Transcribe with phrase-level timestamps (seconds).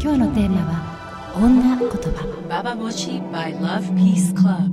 [0.00, 2.46] 今日のテーマは女言葉。
[2.48, 4.70] ババモシ by Love Peace Club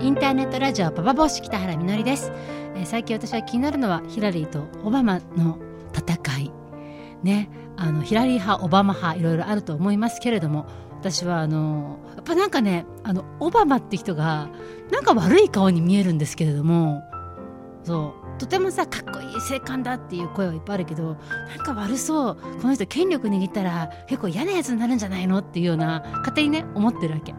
[0.00, 2.32] インターネットラジオババボシ北原みのりです、
[2.74, 5.58] えー最近私は気になるのはヒラリーとオバマの
[5.94, 6.50] 戦い。
[7.22, 7.50] ね。
[7.76, 10.66] あのヒラリー派オバマ派いろいろあると思いますけれども
[11.04, 14.48] 私はあのやっぱなんかねあのオバマって人が
[14.90, 17.02] なんか悪い顔に見えるんですけれども
[17.82, 21.18] そうとてもさかっこいい性感だっていう声はいっぱいあるけど
[21.54, 27.34] なんか悪そうこの人権力握ったら結構嫌なやつになるんじゃないのっていうような勝手にね思ってるわけ。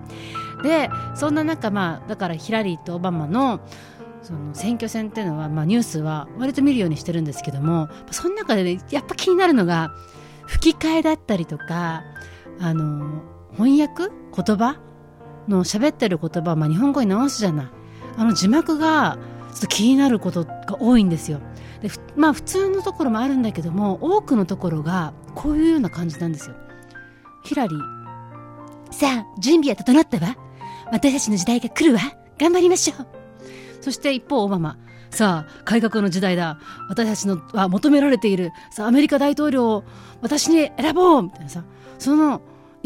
[0.61, 3.61] でそんな中まあだからヒラリーとオバマの
[4.22, 9.91] その選挙戦っていうのは、まあ、ニュースは割と見るようにしてるんですけどもその中で、ね、やっぱ気になるのが
[10.47, 12.03] 吹き替えだったりとか
[12.59, 14.12] あの翻訳？
[14.36, 14.80] 言葉？
[15.48, 17.67] の喋ってる言葉をまあ日本語に直すじゃない。
[18.17, 19.17] あの字幕が
[19.52, 21.39] ちょっと気になることが多いんですよ。
[21.81, 26.56] でまあ普通のところもあるんだけども多くのところがこういうような感じなんですよ。
[27.44, 27.80] ヒラリー。
[28.92, 30.36] さあ準備は整ったわ。
[30.92, 32.02] 私たちの時代が来るわ。
[32.40, 33.08] 頑張りましょう。
[33.81, 34.78] そして一方オバマ。
[35.12, 36.58] さあ改革の時代だ。
[36.90, 38.52] 私たちのは求められている。
[38.72, 39.84] さあアメリカ大統領を
[40.22, 41.23] 私に選ぼう。
[41.23, 41.64] みたいなさ。
[42.00, 42.42] その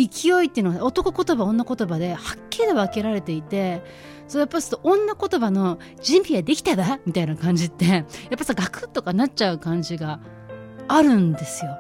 [0.08, 3.83] 勢いっていうのは男言葉女言葉ではっきり分けられていて
[4.28, 8.05] そうやっぱすると女言葉の準備はできたわみたいな感じって やっ
[8.38, 10.20] ぱさガクッとかなっちゃう感じが
[10.88, 11.77] あるんですよ。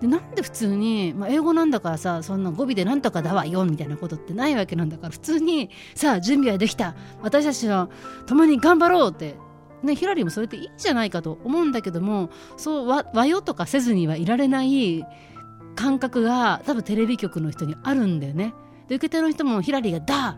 [0.00, 7.90] でなんで普通に、まあ、英語なんだからさそんな語尾でなんとかだわよみたいなことってないわけなんだから普通にさあ準備はできた私たちは
[8.24, 9.36] 共に頑張ろうって
[9.82, 15.04] ね、ヒラリーもそれっていいじゃないかと思うんだけどもそう和和よとかせずにはいられない
[15.76, 18.54] 感覚が多分テレビ局の人にあるんだよね。
[18.88, 20.36] で受け手の人もヒラリーが「だ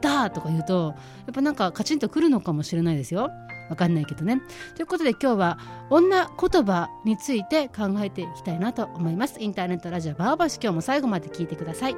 [0.00, 0.94] だ」とか言うと
[1.26, 3.30] やっぱなんかカチンとくるのかもしれないですよ。
[3.68, 4.40] わかんないけどね。
[4.76, 5.58] ということで今日は
[5.90, 9.40] 女言葉について考えていきたいなと思います。
[9.40, 11.96] インターネットラジオバーバシ今日も最後まで聞いてください。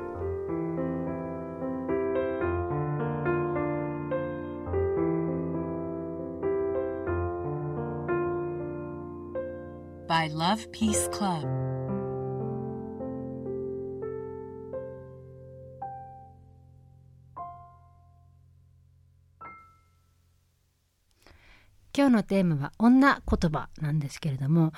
[10.09, 11.68] by Love Peace Club
[22.09, 24.73] 日のテーマは女言葉なんですけれども、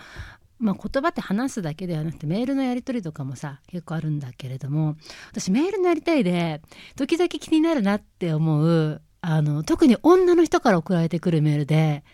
[0.58, 4.96] まあ、言葉って話すだけではなくてメールのやり取りとかもさ結構あるんだけれども
[5.30, 6.60] 私メールのやりたいで
[6.96, 12.04] 時々気になるなって思うあの特に女の人から送られてくるメールで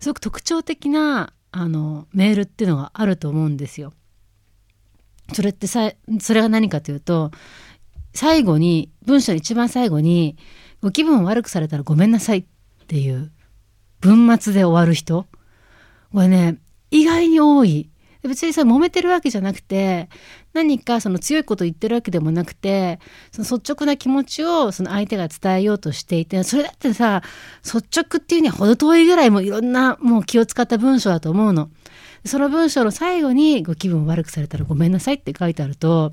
[0.00, 3.92] すごく特徴的なあのメールっていうのがあると思うんですよ。
[5.32, 7.30] それってさそれが何かというと
[8.12, 10.36] 最後に文章の一番最後に
[10.82, 12.44] 「ご気分を悪くされたらごめんなさい」っ
[12.86, 13.32] ていう
[14.04, 15.26] 文末で終わる人
[16.12, 16.58] これね
[16.90, 17.88] 意外に多い
[18.22, 20.08] 別にさ揉めてるわけじゃなくて
[20.52, 22.98] 何かその強いこと言ってるわけでもなくて
[23.32, 27.22] その率直な気持ちをその相手が伝えようとしていてそれだってさ
[27.64, 31.70] 率直っていうには程遠いぐらいもういろんなもう気を使った文章だと思うの。
[32.26, 36.12] その文章の最後にご気分を悪くされたらごめんなさいって書いてあると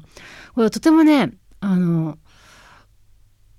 [0.55, 1.31] これとてもね
[1.61, 2.17] あの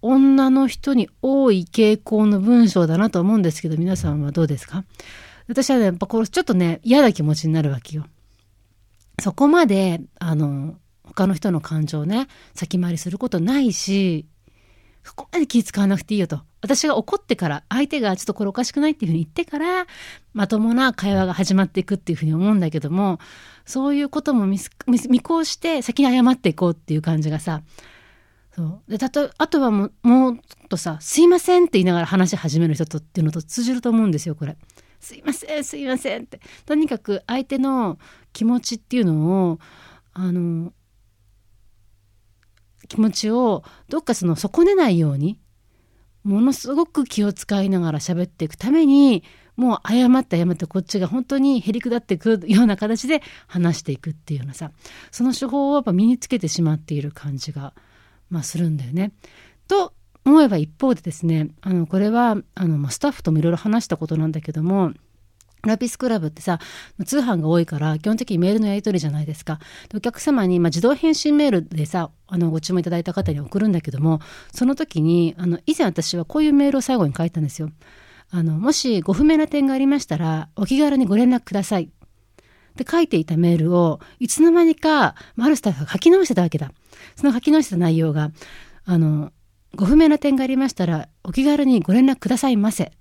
[0.03, 4.85] 女の人に多い傾向の文章だなと思うんですけど皆さんはどうですか？
[5.49, 8.05] 私はねやっぱこれちょっとね嫌な気持ちになるわけよ。
[9.21, 14.27] そこまであの他の人の感情ね先回りすることないし
[15.05, 19.87] そこまで気使わなくていいよと私が怒ってから相手がちょっとこれおかしくないっていうふうに言ってから
[20.33, 23.19] まともな会話が始まっていくっていうふうに思うんだけども
[23.67, 27.63] そういうことも見越して先に謝っていこうっていう感じがさ
[28.55, 34.57] そうでたとあとはもうもうちょっとさ「すいません」って言いながら話し始める人とっていうのと通じると思うんですよこれ。
[35.01, 37.99] すいませんすいませんってとにかく相手の
[38.33, 39.59] 気持ちっていうのを
[40.13, 40.73] あの
[42.87, 45.41] 気持ちをどっかその損ねないように
[46.23, 49.25] ものすごく気を使いながら喋っていくために
[49.57, 54.71] もう謝って謝ってこっちが本当にへりくだってくるような形で話していくっていうようなさ
[55.11, 57.75] その手法をやっぱ身につけてしまっている感じが、
[58.33, 59.13] まあ、するんだよね。
[59.69, 59.93] と
[60.25, 64.93] 思えば一方でですねあのこれはあの、まあ、スタッフともいろいろ話したことなんだけども
[65.65, 66.59] ラピスクラブってさ
[67.05, 69.61] 通販が多いから基本的にメールのやり取りじゃないですか。
[69.91, 74.21] でお客様に、まあ、自動返信メールでさあのご注文いただいた方に送るんだけども
[74.53, 77.71] その時にあの以前私はこういうメールを最後に書いたんですよ。
[78.31, 81.85] あのもしご不明な点がありましたらお気軽にご連絡ください。
[81.85, 82.02] っ
[82.73, 86.73] て書いていたメールをいつの間にか、まあ、るスタッフが書き直してたわけだ
[87.17, 88.31] その書き直した内容が
[88.85, 89.33] あの
[89.75, 92.85] ご不明な点がありましたら、お気軽にご連絡くださいませ。
[92.85, 92.93] で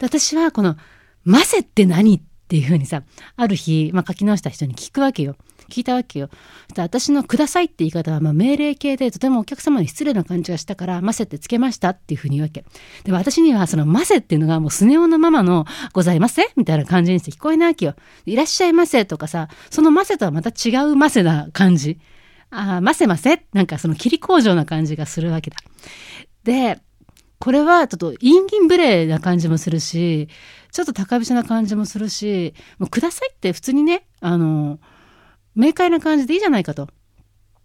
[0.00, 0.76] 私はこの、
[1.24, 2.16] ませって何？
[2.16, 3.02] っていうふうにさ、
[3.36, 5.36] ある日、まあ、書き直した人に聞くわけよ。
[5.70, 6.28] 聞いたわけよ。
[6.30, 12.64] そしたら私のくださいって言い方は、まあ、命令形でとてもお客様に失礼な感じがしたから、ませってつけましたっていうふうに言うわけ。
[13.04, 17.94] で私にはそのませっていうのがもうスネ夫のママのございませみたいな感じにして聞こえないわけよ。
[18.24, 21.98] いらっしゃいませとかさ、そのませとはまた違うませな感じ。
[22.50, 23.44] ああ、ませませ？
[23.52, 25.56] なんかその切り工場な感じがするわけだ。
[26.44, 26.80] で、
[27.38, 30.28] これはちょっとインギン無礼な感じもするし、
[30.72, 34.78] ちょっと高飛車な感じもするし、もうくださいって普通にね、あの、
[35.56, 36.88] 明快な感じでいいじゃないかと。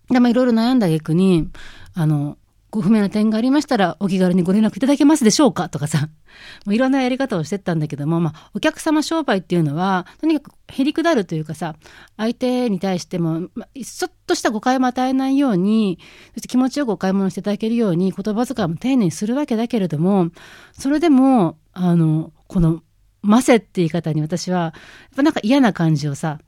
[0.10, 1.50] で、まあいろいろ悩んだ逆に、
[1.94, 2.38] あの、
[2.72, 6.08] ご不明な点がありましたらお気軽にご連絡いただけますでしょうかとかさ、
[6.66, 11.76] もういろんなやり方をしてったんだけども、まあ、お客様商売っていうのは、とにかくへりくだるというかさ、
[12.16, 16.00] 相手に対しても、まあ、ちょっとした誤解も与えないように、
[16.34, 20.30] そして気持ちよくお買い物していただけるように、言葉遣いも丁寧にするわけだけれども、
[20.72, 22.84] それでも、あの、この、
[23.22, 24.72] ませって言い方に私は、やっ
[25.18, 26.40] ぱなんか嫌な感じをさ、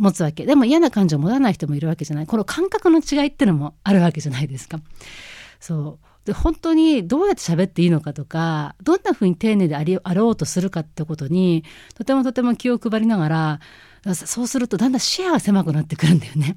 [0.00, 0.46] 持つわけ。
[0.46, 2.26] でも嫌な感情を持たない人もいるわけじゃない。
[2.26, 4.80] この感覚の違いってのもあるわけじゃないですか。
[5.60, 6.26] そう。
[6.26, 11.64] で、本当にどうやって喋っていいのかとか、どんな風に丁寧でありあろうとするかってことに、
[11.94, 13.60] とてもとても気を配りながら、
[14.14, 16.56] そうするとだんだん視野が狭くなってくるんだよね。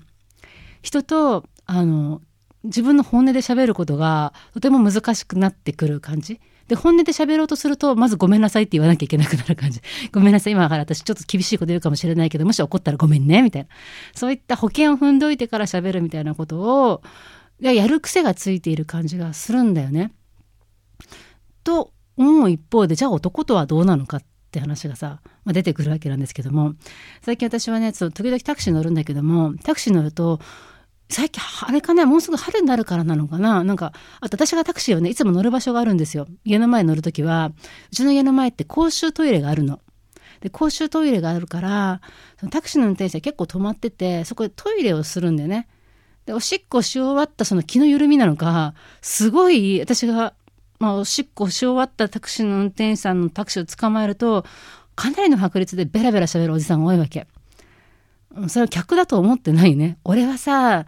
[0.81, 2.21] 人と、あの、
[2.63, 6.39] 自分の本音で喋ることがとても難しくなってくる感じ。
[6.73, 9.79] で、本音で喋ろうとすると、まずごめんなさいって言わなきゃいけなくなる感じ。
[10.11, 13.67] ごめんなさい、今から私ちょっと厳しいこと言うかもしれないけど、もし怒ったらごめんね、みたいな。
[14.15, 17.03] そういった保険を踏んどいてから喋るみたいなことを、
[17.59, 20.11] やる癖がついている感じがするんだよね。
[21.63, 26.73] と思う一方で、じゃあ男とはどうなのかって話がさ、まあ、出てくるわけなんですけども、
[27.21, 30.39] 最近私はね、その時々タクシー乗るんだけども、タクシー乗ると、
[31.09, 33.63] 最近、あれかね、もうすぐ春になるからなのかな？
[33.63, 36.27] なんか、あと私がタクシーをね、いつも乗る場所があるんですよ。
[36.43, 37.51] 家の前に乗るときは、
[37.91, 39.79] うちの家の前って公衆トイレがあるの。
[40.41, 42.01] で、公衆トイレがあるから、
[42.49, 45.67] タクシーの運転手は結構止まってて、そこでトイレをするんだよね。
[46.25, 50.33] で、おしっこし終わったその気の緩みなのか、すごい、私が、
[50.79, 54.45] まあ、おしっこし終わったタクシーの運転手さんのタクシーを捕まえると、
[54.95, 57.27] かなりの確率でベラベラ喋るおじさんが多いわけ。
[58.47, 59.97] それは客だと思ってないね。
[60.03, 60.85] 俺はさ、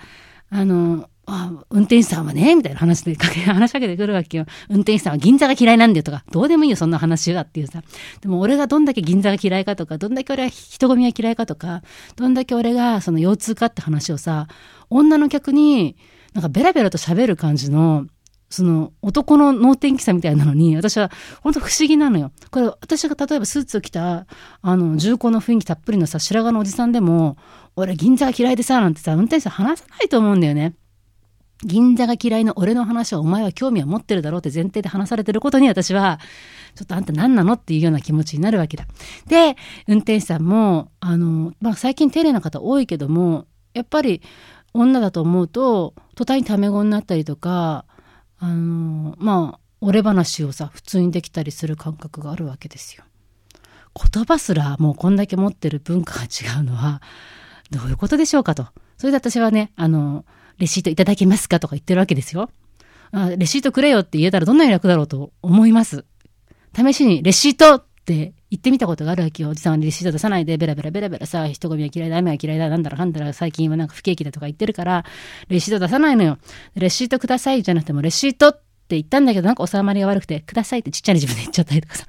[0.49, 4.45] あの、あ運転手さんはね、みたいな話でかけ、 話しかけてくるわけよ。
[4.69, 7.81] 運転手さんは銀座が嫌いなんだよとか、どうでもいいよ、そんな話はっていうさ。
[8.21, 11.81] でも俺がどんだけ銀座が嫌いかとか、どんだけ俺は人混みが嫌いかとか、
[12.15, 14.47] どんだけ俺がその腰痛かって話をさ、
[14.89, 15.95] 女の客に
[16.33, 18.05] なんかベラベラと喋る感じの、
[18.55, 21.11] その男の脳天気さみたいなのに、私は
[21.41, 22.31] 本当不思議なのよ。
[22.51, 24.27] これ私が例えばスーツを着た、
[24.61, 27.37] あの、重厚の雰囲気たっぷりのさ、白髪のおじさんでも、
[27.75, 30.75] 俺銀座が嫌いでさ、なんてさ、運転手さん話さないと思うんだよね。
[31.63, 36.19] 銀座が嫌いな俺の話はお前は興味は持ってるだろうって前提で話されてることに私は、
[36.75, 38.85] ちょっとあんた何なのっていうような気持ちになるわけだ。
[39.27, 44.21] で、運転手さんも、あの、まあ、最近丁寧な方多いけども、やっぱり
[44.73, 47.85] 女だと思うと、途端にタメ語になったりとか、
[48.39, 53.03] あの、まあ、俺話をさ、普通にできたりする感覚があるわけですよ。
[54.11, 57.01] 言葉すらもうこんだけ持ってる文化が違うのは、
[57.71, 58.67] どういうことでしょうかと。
[58.97, 60.25] それで私はね、あの、
[60.57, 62.49] レシートいただけますかとか言ってるわけですよ。
[63.11, 66.05] あレシートくれよって言えたらどんなに楽だろうと思います。
[66.75, 69.49] 試しにレシートって言ってみたことがあるわけよ。
[69.49, 75.03] おじさんはレシート出さないでベラベラベラベラさ、人混みは嫌いだ、雨は嫌いだ、なんだらかんだら最近はなんか不景気だとか言ってるから、
[75.49, 76.37] レシート出さないのよ。
[76.75, 78.53] レシートくださいじゃなくてもレシートっ
[78.87, 82.05] て言ったんだけど、なんか収まりが悪くて、くださいってちっちゃな自分で言っちゃったりとかさ。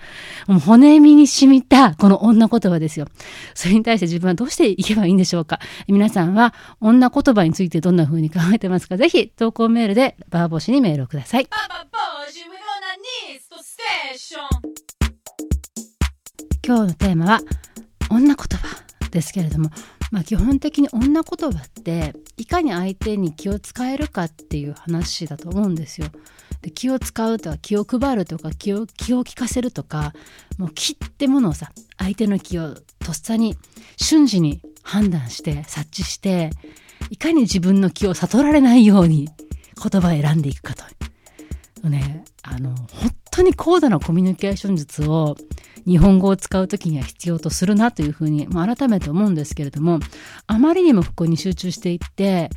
[0.47, 3.07] もう骨身に染みた、この女言葉ですよ。
[3.55, 5.59] それに対して自分はどうしていけばいいんでしょうか？
[5.89, 8.99] 皆さんは女言葉についてどんな風に考えてますか？
[8.99, 11.45] ぜひ投稿メールでバーボシにメールをください。
[11.45, 12.93] Baba Boji, we're gonna
[13.33, 14.76] need to station.
[16.67, 17.41] 今日のテーマは
[18.11, 18.83] 女言葉
[19.13, 19.71] ですけれども、
[20.11, 26.09] まあ、基本的に女言葉っていかに相手に気を使えるかっていう話だと思うんですよ。
[26.63, 30.13] で気を使うとか気を配るとか気を気を利かせるとか
[30.59, 33.55] もう気ってものをさ相手の気をとっさに
[33.97, 36.51] 瞬時に判断して察知して
[37.11, 39.29] いかに自分の気を悟られないように
[39.81, 40.85] 言葉を選んでいくかと。
[41.89, 45.37] ね、あの本当に高度なコミュニケーション術を
[45.87, 50.01] 日本語を使う時には必要とするなというふうに、まあ、改めて思うんですけれども
[50.47, 52.51] あまりにもここに集中していって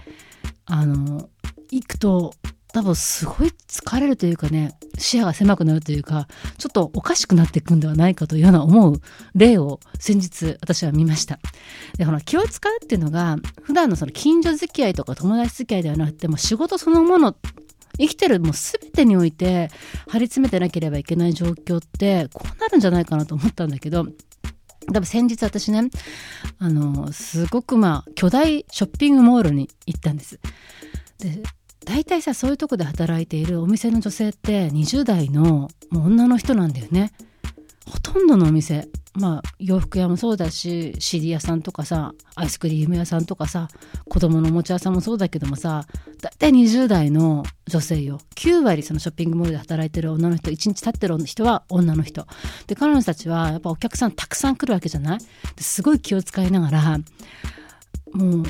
[0.65, 1.29] あの
[1.71, 2.33] 行くと
[2.71, 9.01] 多分すごい疲れるというかね視野が狭くなるというかちょっとおかしくなっていくんではないかというような思う
[9.33, 11.39] 例を先日私は見ました。
[11.97, 17.35] でこの気を使うっていうのが普段のその近所付き合いとか友達付き合いではなくても仕事そのもの
[17.99, 19.69] 生きてるもう全てにおいて
[20.07, 24.05] 張り詰めてなければいけない状況ってこうなるんじゃないかなと思ったんだけど
[24.91, 25.89] 多分先日私ね
[26.57, 30.39] あのすごくまあ巨大ショッピングモールに行ったんです。
[31.19, 31.43] で
[31.85, 37.11] 大体さそういうとこで働いているお店の女性って20代のもう女の人なんだよね。
[37.89, 43.67] ほとんどのお店まあ洋服屋もそうだし CD 屋さんとかさアイスクリーム屋さんとかさ
[44.07, 45.85] 子供のおもちゃ屋さんもそうだけどもさ
[46.21, 48.19] だいたい20代の女性よ。
[48.35, 52.27] 9割そのショッピングモールで働いてる女の人1日経ってる人は女の人。
[52.67, 55.19] で彼女たちはやっぱお客さんたくさん来るわけじゃない？
[55.59, 56.97] すごい気を使いながら
[58.13, 58.43] もう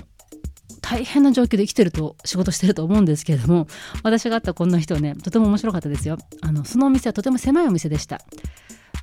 [0.82, 3.68] 大変な状況で生きてると仕事してると思うんですけれども
[4.02, 6.18] 私が会ったこんな人はねとても面白かったですよ。
[6.42, 8.22] あのそのお店はとても狭いお店でした。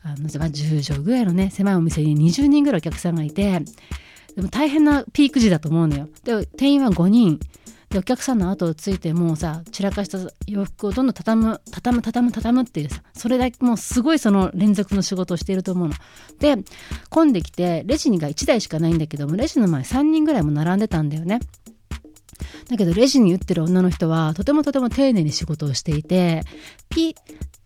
[0.03, 3.61] あの、10畳ぐらいのね、狭いお店に20人ぐらいお客さんがいて、
[4.37, 6.09] でも大変なピーク時だと思うのよ。
[6.23, 7.41] で、店員は5人。
[7.91, 15.95] で、お客さんの後をついてもうさ、散らかした洋服をどんどん畳む、畳む、畳む、畳むっていうさ、それだけもうすごいその連続の仕事をしていると思うの。
[16.39, 16.57] で、
[17.11, 21.41] 混んできて、レジにが1台しかないんだけども、レジの前3人ぐらいも並んでたんだよね。
[22.69, 26.43] だけどレジに打ってる女の人はとてもとても丁寧に仕事をしていて、
[26.89, 27.15] ピッ、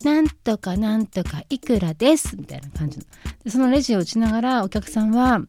[0.02, 3.04] なんとかなんとかいくらですみたいな感じの。
[3.49, 5.42] そのレジを打ちながらお客さんは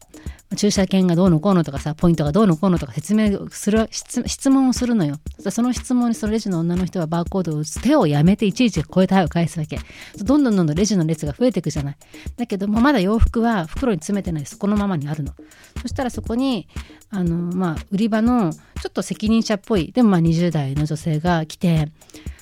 [0.58, 5.16] 駐車券がどうのこうのとかさ、ポイントがどうのこうのとか説明する、質問をするのよ。
[5.50, 9.80] その質問にそのレジの女の人はバーコードを打つ手をやめていちいち超えた手を返すわけ。
[10.18, 11.98] どんどんどんどんレジの列が増えていくじゃない。
[12.36, 15.34] だけどもまだ洋服は袋に詰めてないそこのままにあるの。
[15.82, 16.68] そしたらそこに、
[17.10, 21.88] あの、まあ、売り場のちょっと責任者っぽい、でもまあ20代の女性が来て、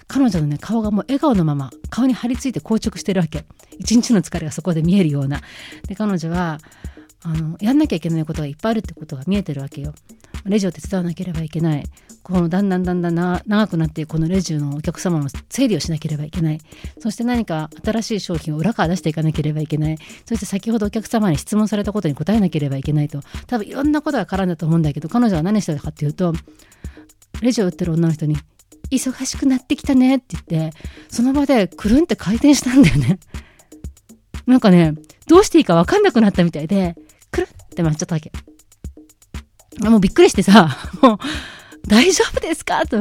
[0.09, 3.45] 彼女のね、顔がもう笑顔のまま、顔に張り付いて硬直してるわけ。
[3.77, 5.39] 一日の疲れがそこで見えるような。
[5.87, 6.57] で、彼女は、
[7.21, 9.93] あの、やんなきゃいけないことがいっぱいあるってことが見えてるわけよ。
[10.45, 11.83] レジを手伝わなければいけない。
[12.23, 16.59] このだんだんだんだん長くなってこのレジのお客様の整理をしなければいけない。
[16.99, 19.97] そして何か新しい商品を裏から出していかなければいけない。
[20.25, 23.21] そして先ほどお客様に質問されたことに答えなければいけないと。
[23.47, 26.33] 多分いろんなことが絡んだと思うんだけど、彼女は何してたかっていうと、
[27.41, 28.37] レジを売ってる女の人に、
[28.91, 30.77] 忙しくなってきたねって言って、
[31.09, 33.19] その場でくるんって回転したんだよね。
[34.45, 34.93] なんかね、
[35.27, 36.95] どうしていいかわかんなくなったみたいで、
[37.31, 38.31] くるって回っちゃったわけ。
[39.79, 41.17] もうびっくりしてさ、 もう、
[41.87, 42.97] 大丈夫ですかと。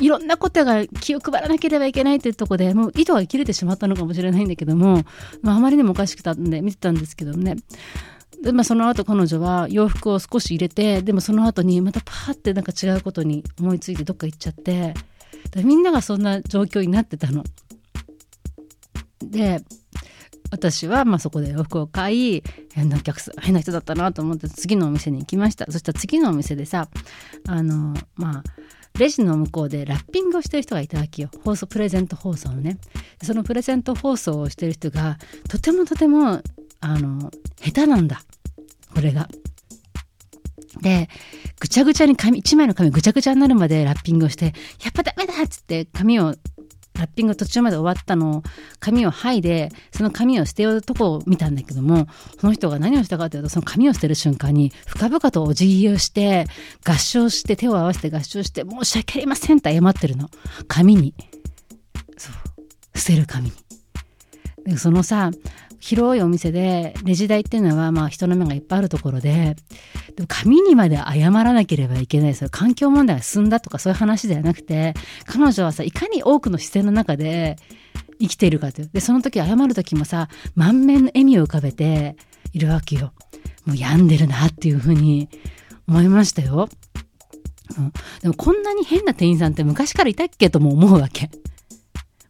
[0.00, 5.04] いろんなことが気を配らなければいけないっていうとこでもう糸が切れてしまったのかもしれないんだけども、
[5.42, 7.56] まあ、あまりにもおかしくたんで見てたんですけどね
[8.42, 14.94] で、まあ、その後彼女は洋服を少し入れてでもその後にまたパーってなんか違うことに思いついてどっか行っちゃって
[15.56, 17.44] みんながそんな状況になってたの。
[19.22, 19.62] で
[20.52, 22.42] 私はまあそこで洋服を買い
[22.72, 25.70] 変なお客さん変な人だったなと思って次のお店に行きました。
[25.70, 26.88] そしたら次のお店でさ
[27.46, 28.44] あのまあ
[28.98, 31.30] レジの向こうでラッピングをしてる人がいたわけよ。
[31.44, 32.78] 放送プレゼント放送のね。
[33.22, 35.18] そのプレゼント放送をしてる人が
[35.48, 36.42] とてもとても
[36.80, 37.30] あの
[37.60, 38.22] 下手なんだ。
[38.94, 39.28] これが。
[40.80, 41.08] で
[41.58, 46.34] ぐちゃぐちゃに紙1枚の紙ぐちゃぐちゃになるまでラッピングをしてやっぱダメだっつって紙を
[47.00, 48.42] ラッピング途中まで終わったのを
[48.78, 52.06] 紙を剥いでその紙を捨てようとこを見たんだけども
[52.38, 56.46] その人が何をしたかというとその紙を捨てる瞬間に深々とお辞儀をして
[56.86, 60.28] 合唱して手を合わせて合唱して申し訳ありませんって謝ってるの。
[60.68, 61.14] 紙に。
[62.16, 62.98] そう。
[62.98, 63.52] 捨てる紙に。
[64.66, 65.30] でそのさ
[65.80, 69.56] 広いお店でレジ台っていうのはまあ人の目がいっぱいあるところで
[70.14, 74.94] でも紙にまで謝らなければいけないそれ環境問題が進んだとかそういう話ではなくて
[75.24, 77.56] 彼女はさいかに多くの視線の中で
[78.20, 78.90] 生きているかという。
[78.92, 82.16] でその時謝る時もさ満面の笑みを浮かべて
[82.52, 83.12] いるわけよ。
[83.64, 85.28] もう病んでるなっていうふうに
[85.86, 86.68] 思いましたよ、
[87.78, 91.30] うん、でもこんなに変な店員さんって昔からいたっけとも思うわけ。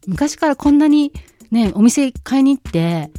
[0.07, 1.13] 昔からこんなに
[1.51, 3.11] ねお店買いに行って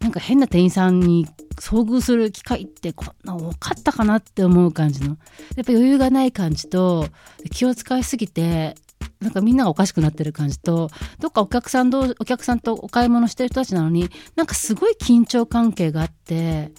[0.00, 1.26] なんか変な店員さんに
[1.56, 5.16] 遭遇する機会ってこんな多かったかなって思う感じの。
[5.56, 7.08] やっぱ余裕がない感じと、
[7.50, 8.76] 気を使いすぎて、
[9.20, 16.72] なんかみんながおかしくなってる感じと、どっかお客さんと、お客さんとお買い物してる人たちなのに、なんかすごい緊張関係があって、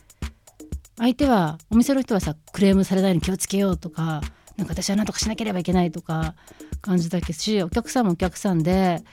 [0.97, 4.21] 相手は、お店の人はさ、クレームされないように気をつけようとか、
[4.57, 6.33] なんか私は何とかしなければいけないとか
[6.81, 9.03] 感じだけし、お客さんもお客さんで、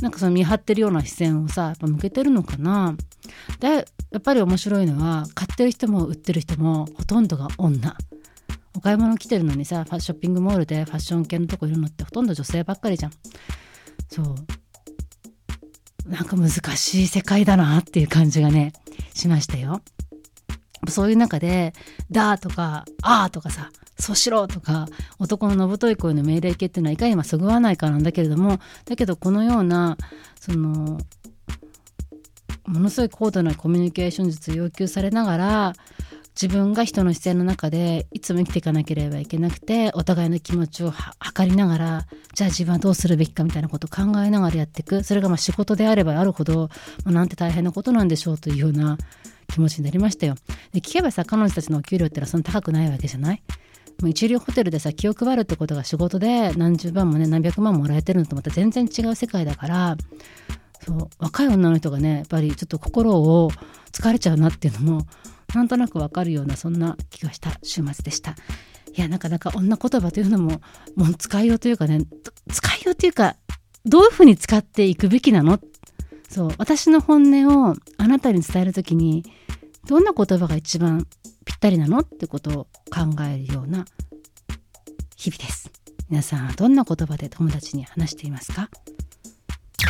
[0.00, 2.96] なんかその見張ってるような視線をさやっぱ向けてるのかな。
[3.60, 7.96] でやっぱり面白いのは買ってる人も売ってる人もほとんどが女。
[8.76, 13.12] お買い物来てるのにさショッピングモールでファッション系のとこいるのってほとんど女性ばっかりじゃん。
[14.08, 14.34] そう。
[16.08, 18.72] なんか難しい世界だなっていう感じがね
[19.14, 19.80] しましたよ。
[20.88, 21.72] そういう中で
[22.10, 24.86] 「だ」とか「あ」とかさ「そうしろ」とか
[25.18, 29.96] 男ののぶとい声の命令形っていうのはいかにもそぐわないかなんだけれどもだけどこのような
[30.40, 30.98] その
[32.66, 35.72] ものすごい高度なコミュニケーション術を要求されながら
[36.40, 46.70] 自分が人の視線の中でいつも生きていかなければいけなくてお互いの気持ちを測りながらじゃあ自分はどうするべきかみたいなことを考えながらやっていくそれがまあ仕事であればあるほど、
[47.04, 48.98] まあ、なんて大変なことなんでしょうというような
[49.52, 50.34] 気持ちになりましたよ。
[50.72, 53.42] で聞けばさ彼女たちのお給料ってのはそんな高くないわけじゃない？
[54.04, 59.96] もう一流ホテルでさ気を配るってことが仕事で何十万もね何百万もらえてるのとまた全然違う世界だから
[60.84, 63.50] そう若い女の人がねやっぱりちょっと心を
[63.92, 65.06] 疲れちゃうなっていうのも
[65.54, 68.32] なんとなくわかるようなそんな気がした週末でした。
[68.94, 70.60] いやなかなか女言葉というのも
[70.96, 72.00] もう使いようというかね
[72.52, 73.36] 使いようというか
[73.86, 75.58] どういうふうに使っていくべきなの？
[76.28, 79.24] そう私の本音をあなたに伝える時に
[79.86, 81.06] どんな言葉が一番
[81.44, 83.84] ぴったりなのってことを考えるような
[85.16, 85.70] 日々です
[86.08, 88.68] 皆さんはどんな言葉で友達に話していますか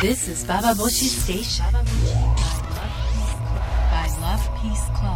[0.01, 1.81] This is Baba Boshi Station by
[4.19, 5.14] Love Peace Club.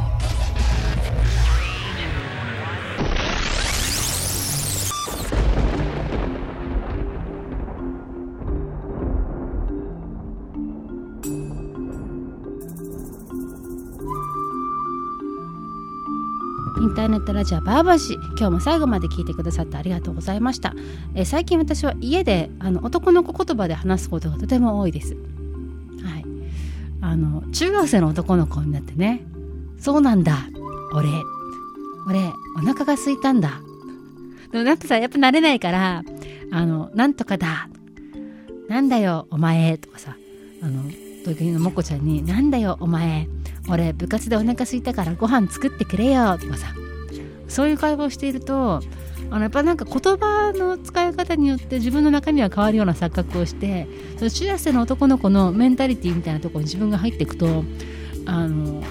[17.39, 20.73] ラジオバーバシ今日も最後まで聞いてくださってありがとうございました、
[21.15, 25.13] え最近私は家であの男の子言葉で話すことがとても多いです。
[25.13, 26.25] はい。
[26.99, 29.21] あの中学生の男の子になってね。
[29.77, 30.49] そうなんだ。
[30.93, 31.07] 俺。
[32.07, 32.19] 俺
[32.57, 33.61] お腹が空いたんだ。
[34.51, 36.03] でもなんかさやっぱ慣れないから
[36.51, 37.69] あのなんとかだ。
[38.67, 39.77] なんだよお前。
[39.77, 40.17] とかさ
[40.61, 40.83] あの
[41.23, 43.29] 時のもこちゃんに「なんだよお前。
[43.69, 46.73] 俺部活でお腹空いたからご飯作ってくれよ」とかさ。
[47.49, 48.81] そういう会話をしていると
[49.31, 53.87] あのやっぱなんか言葉の使い方によって自分の中身は変わるような錯覚をして
[54.17, 57.63] その中学生の男の子のメンタリティーみたいなところに自分が入っていくと
[58.25, 58.83] あの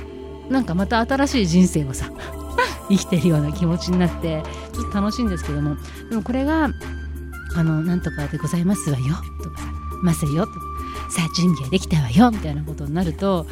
[0.51, 2.11] なんかまた新しい人生をさ
[2.89, 5.77] 生きてるような気持ちになってちょっと楽しいんですけども
[6.09, 6.71] でもこれが
[7.57, 9.67] 「あのなんとかでございますわよ」とかさ
[10.03, 10.61] 「ますよ」とか
[11.11, 13.47] 「さあ準備はできたわよ」みたいなことになると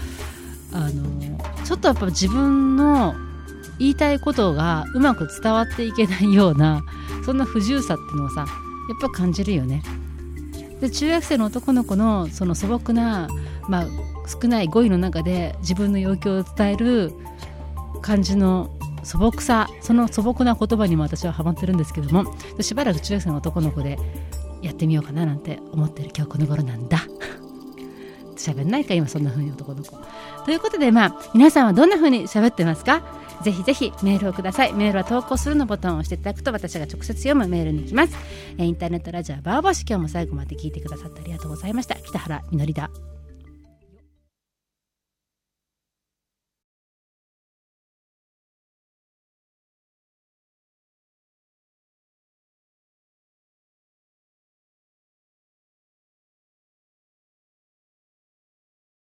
[0.72, 3.14] あのちょっとやっぱ自分の
[3.78, 6.82] 言いたいことがうまく伝わっていけないような
[7.24, 8.48] そんな不自由さっていうのをさやっ
[9.00, 9.82] ぱ感じるよね。
[10.80, 13.28] で中学生の男の子のその素朴な、
[13.68, 13.86] まあ、
[14.28, 17.12] 少ない語彙の中で自分の要求を伝える
[18.02, 18.70] 感じの
[19.02, 23.98] 素朴さその素朴な言葉にも私はハマってるんですけどもしばらく中学生の男の子で
[24.62, 27.06] やってみようかななんて思ってる今日この頃なんだ。
[28.37, 29.99] 喋んないか今そんな風に男の子。
[30.44, 33.03] ということでまあ皆さんはどんな風に喋ってますか？
[33.42, 34.72] ぜひぜひメールをください。
[34.72, 38.16] メールは投稿するのボタンを押していただくと私が直接読むメールに行きます。
[38.59, 41.96] えーインターネットラジオバーボシ今日も最後まで聞いてくださってありがとうございました。
[41.96, 42.90] 北原みのりだ。